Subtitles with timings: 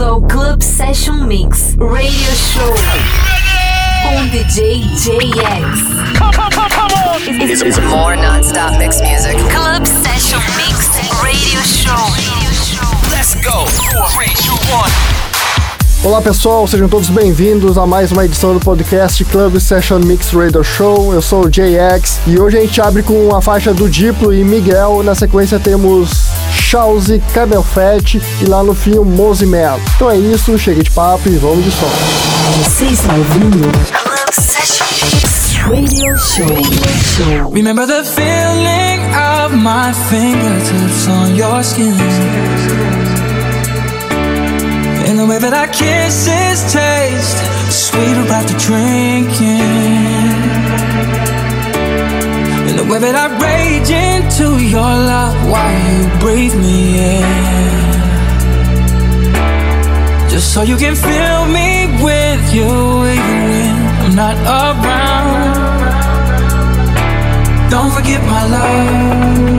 [0.00, 2.74] bem-vindo ao Club Session Mix Radio Show
[4.02, 5.80] com DJ JX.
[7.28, 9.36] It's, it's more non-stop mix music.
[9.50, 10.88] Club Session Mix
[11.22, 11.90] Radio Show.
[13.10, 13.66] Let's go.
[14.14, 15.29] Three, two, one.
[16.02, 20.64] Olá pessoal, sejam todos bem-vindos a mais uma edição do podcast Club Session Mix Radio
[20.64, 21.12] Show.
[21.12, 24.42] Eu sou o JX e hoje a gente abre com a faixa do Diplo e
[24.42, 25.02] Miguel.
[25.02, 29.78] Na sequência temos Chauzi, Camel Fat e lá no fim o Mose Melo.
[29.94, 31.90] Então é isso, chega de papo e vamos de som.
[32.64, 37.50] Você está ouvindo Club Session Mix Radio Show.
[37.52, 42.59] Remember the feeling of my fingertips on your skin.
[45.20, 47.36] The way that our kisses taste
[47.68, 49.60] sweeter after drinking.
[52.68, 57.28] And the way that I rage into your love while you breathe me in.
[60.30, 62.72] Just so you can fill me with you
[63.12, 65.52] even when I'm not around.
[67.68, 69.49] Don't forget my love.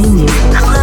[0.00, 0.79] 一年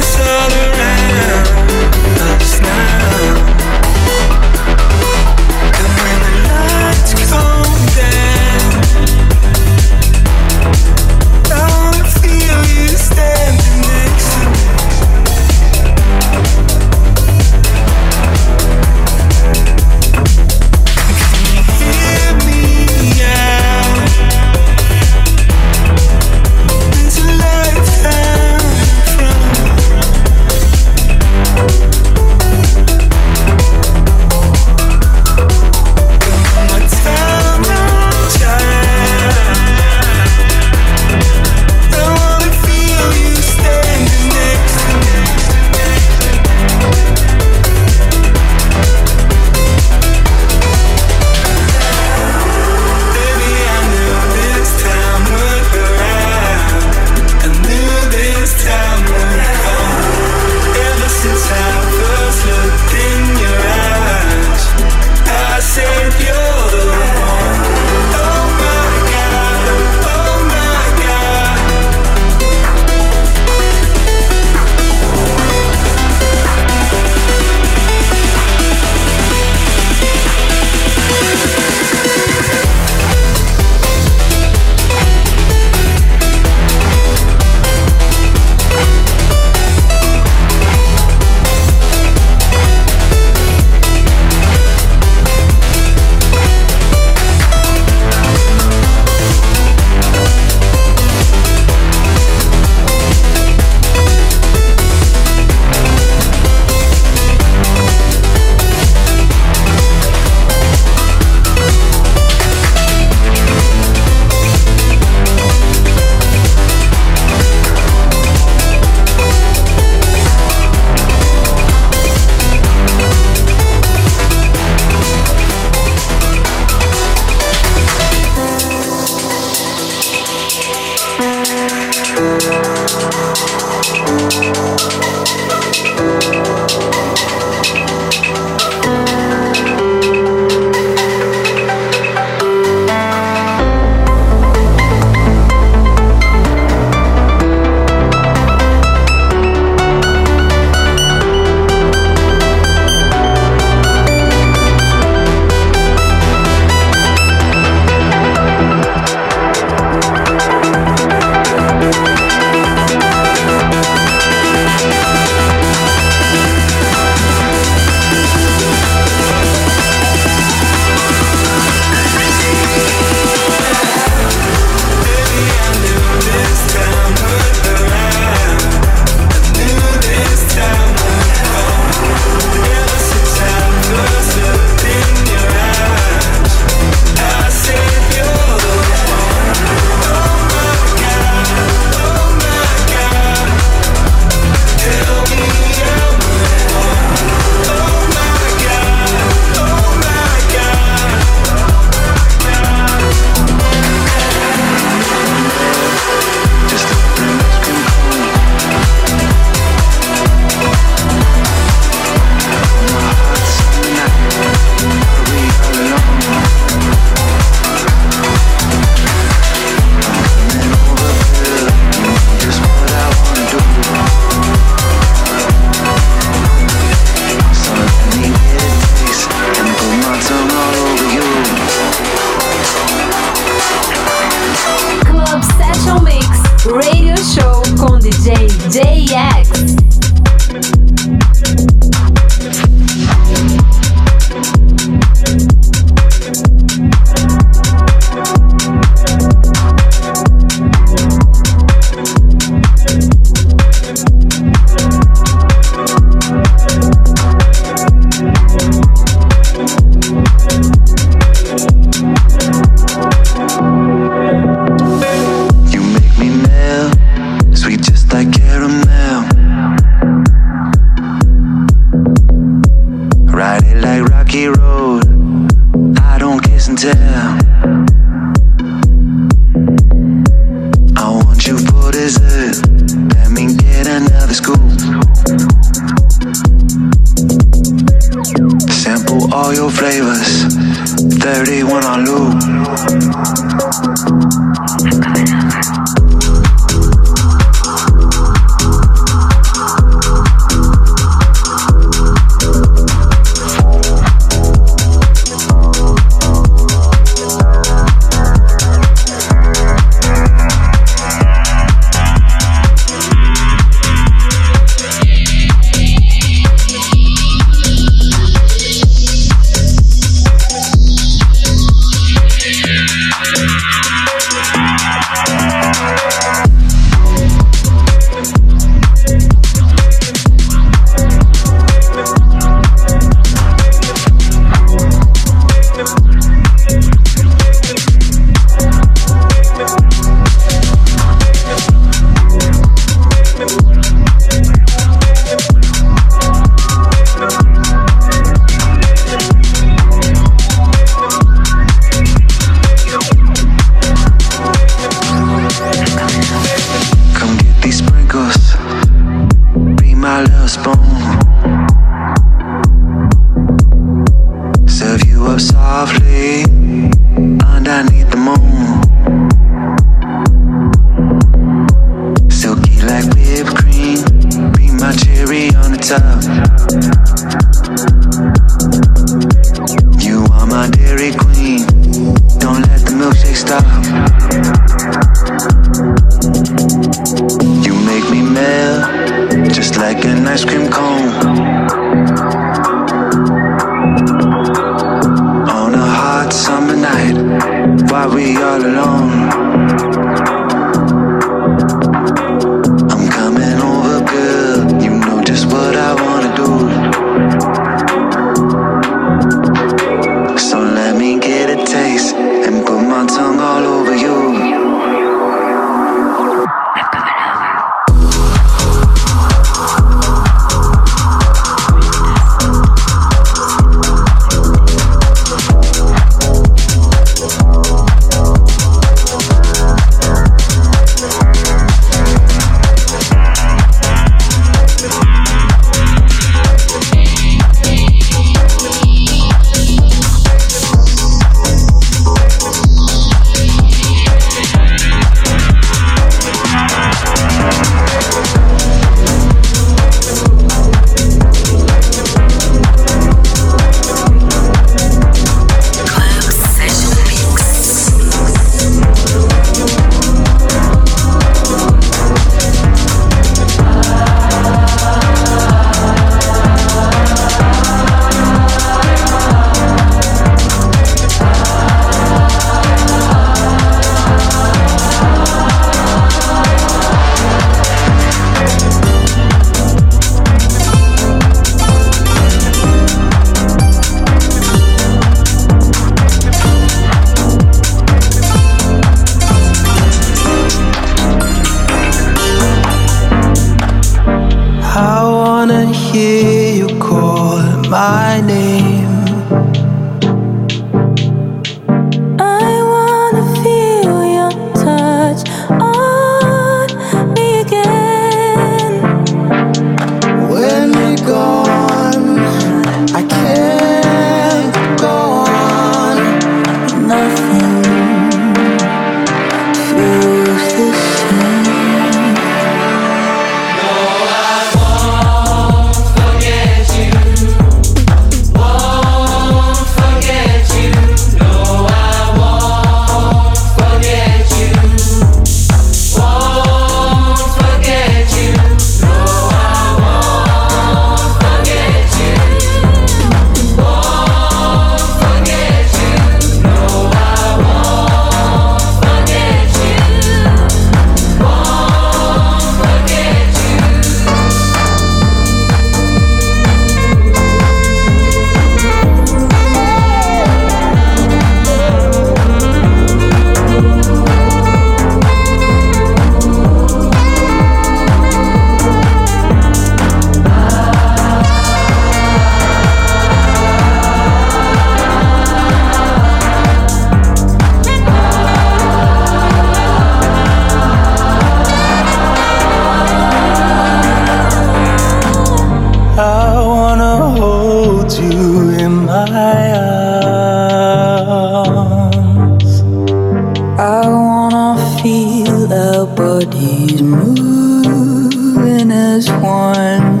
[595.52, 600.00] our bodies moving as one.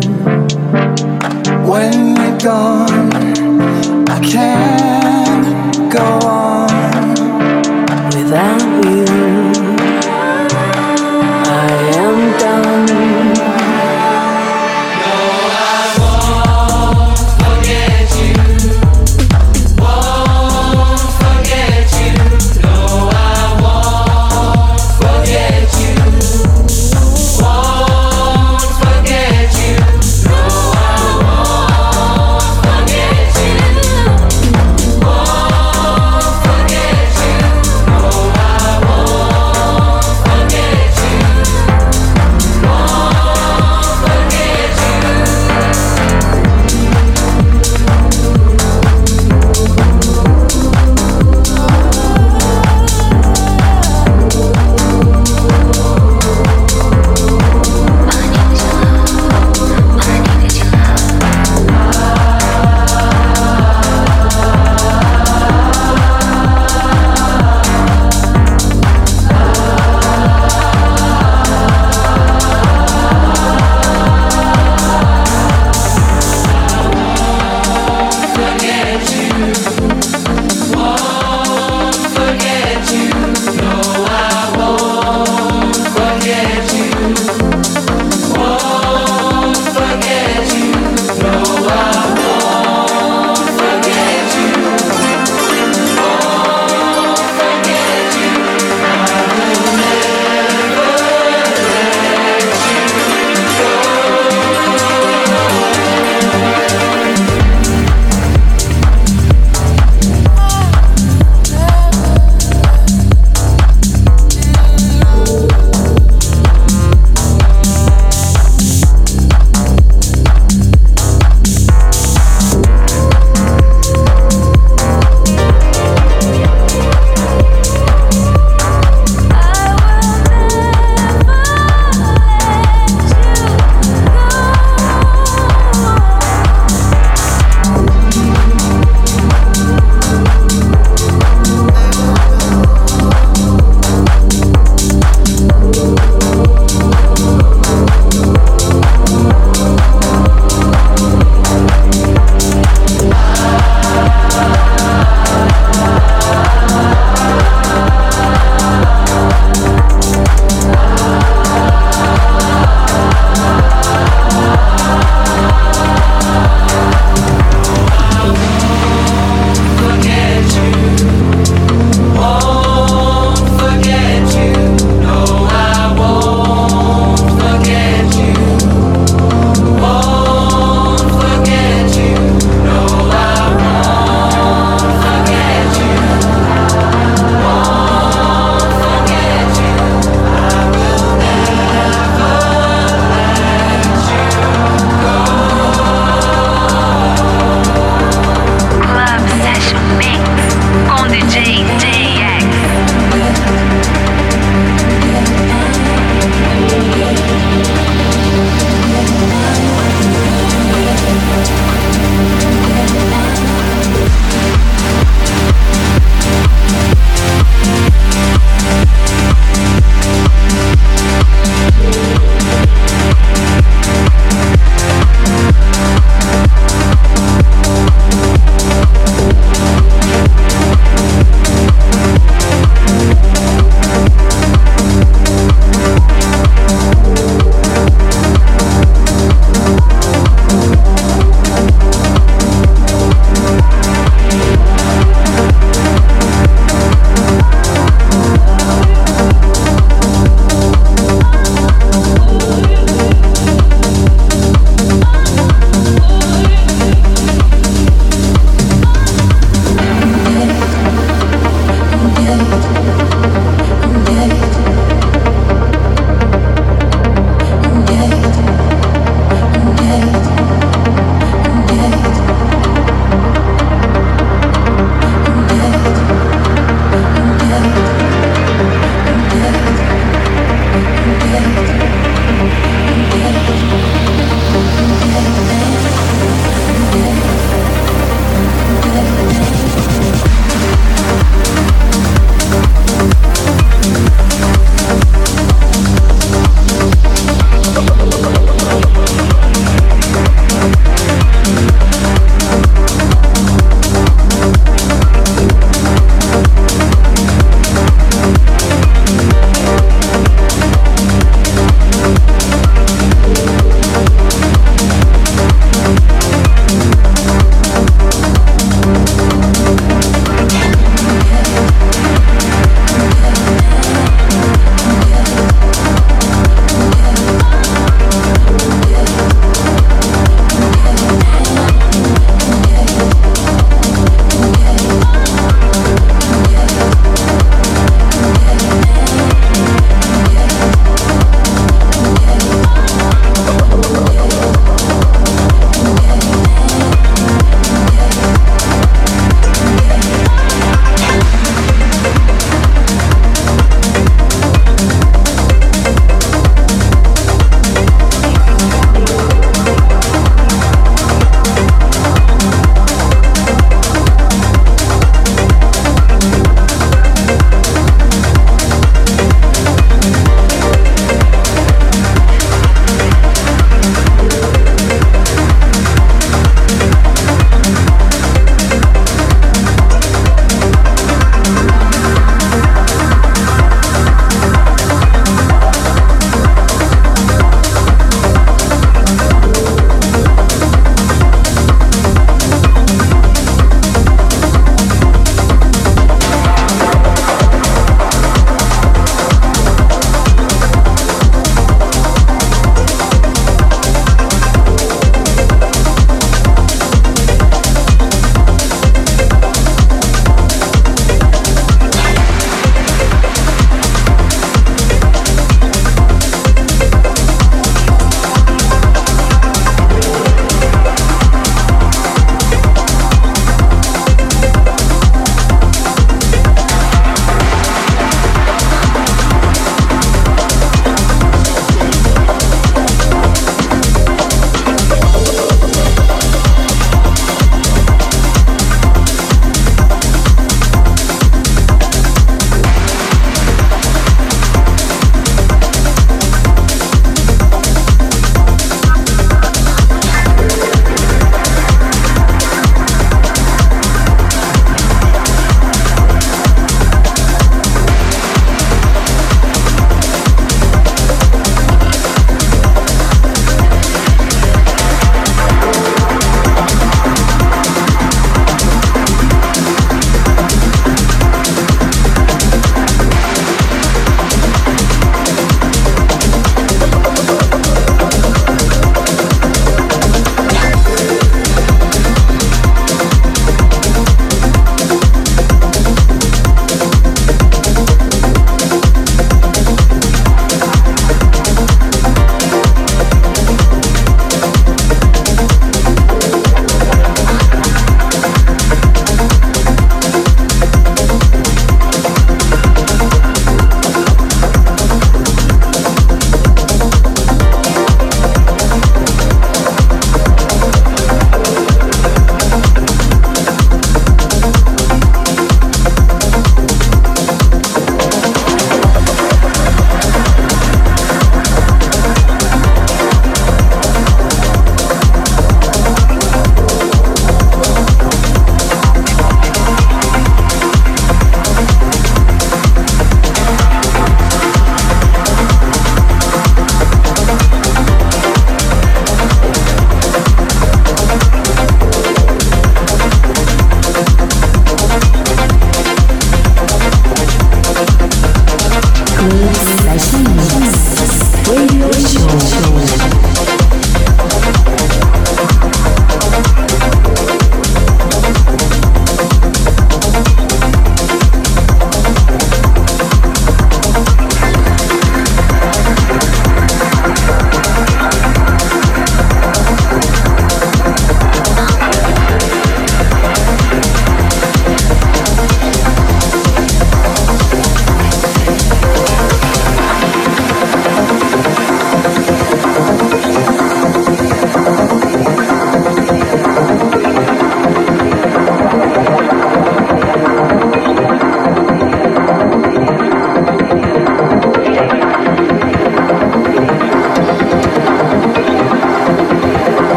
[1.68, 3.12] When we're gone,
[4.08, 4.71] I can't.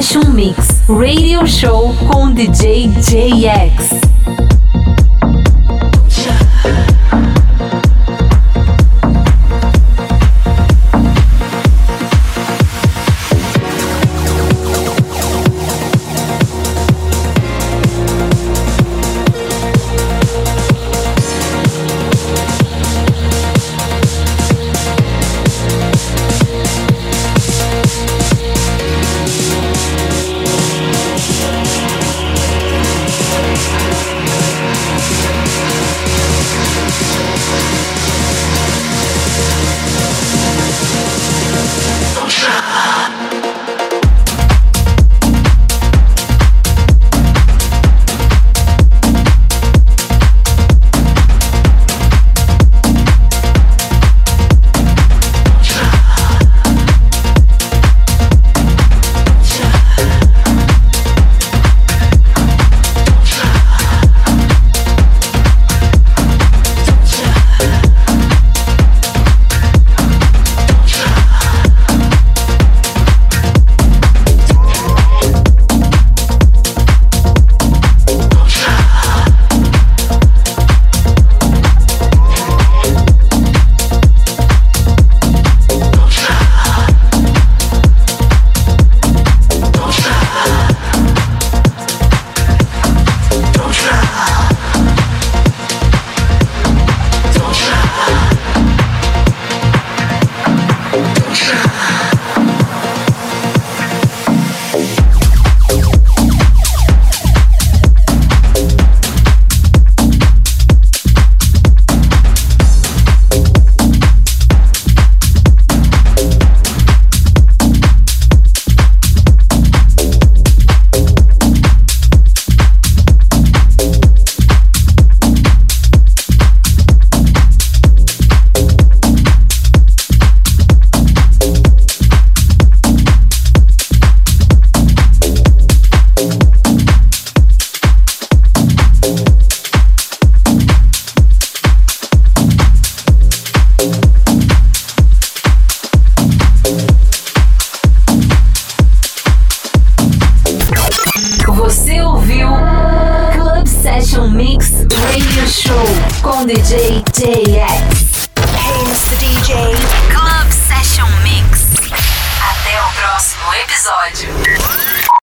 [0.00, 0.56] Session Mix
[0.88, 4.19] Radio Show com DJ JX.